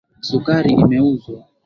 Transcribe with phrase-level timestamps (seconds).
[0.27, 1.37] Sukari imeuzwa.